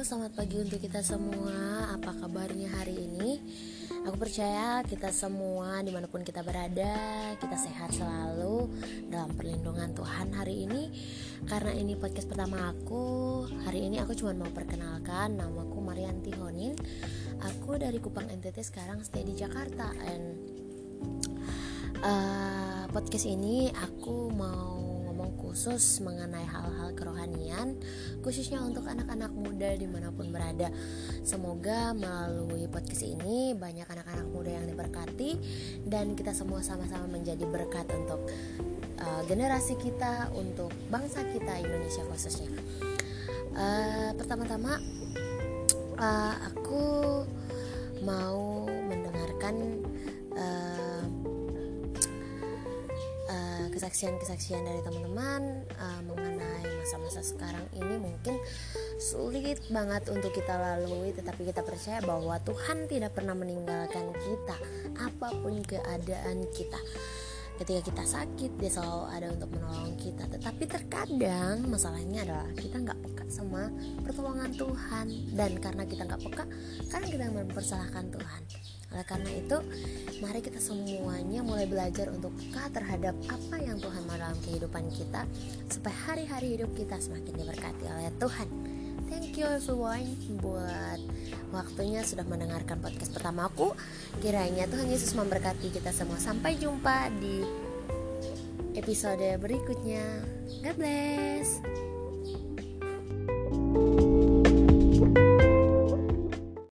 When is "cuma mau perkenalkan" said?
14.16-15.36